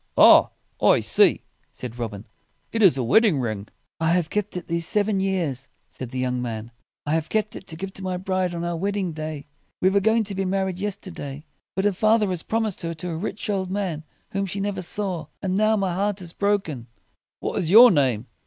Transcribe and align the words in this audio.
"Ah, 0.17 0.49
I 0.81 0.99
see!" 0.99 1.43
said 1.71 1.99
Robin: 1.99 2.25
"it 2.71 2.81
is 2.81 2.97
a 2.97 3.03
wedding 3.03 3.39
ring." 3.39 3.67
"I 3.99 4.13
have 4.13 4.31
kept 4.31 4.57
it 4.57 4.65
these 4.67 4.87
seven 4.87 5.19
years," 5.19 5.69
said 5.91 6.09
the 6.09 6.17
young 6.17 6.41
man; 6.41 6.71
"I 7.05 7.13
have 7.13 7.29
kept 7.29 7.55
it 7.55 7.67
to 7.67 7.75
give 7.75 7.93
to 7.93 8.01
my 8.03 8.17
bride 8.17 8.55
on 8.55 8.63
our 8.63 8.75
wedding 8.75 9.11
day. 9.11 9.45
We 9.79 9.91
were 9.91 9.99
going 9.99 10.23
to 10.23 10.33
be 10.33 10.43
married 10.43 10.79
yes 10.79 10.95
ter 10.95 11.11
day. 11.11 11.45
But 11.75 11.85
her 11.85 11.93
father 11.93 12.29
has 12.29 12.41
prom 12.41 12.63
ised 12.63 12.81
her 12.81 12.95
to 12.95 13.09
a 13.11 13.15
rich 13.15 13.47
old 13.47 13.69
man 13.69 14.03
whom 14.31 14.47
she 14.47 14.59
never 14.59 14.81
saw. 14.81 15.27
And 15.39 15.53
now 15.53 15.75
my 15.75 15.93
heart 15.93 16.19
is 16.19 16.33
broken." 16.33 16.87
"What 17.39 17.59
is 17.59 17.69
your 17.69 17.91
name?" 17.91 18.25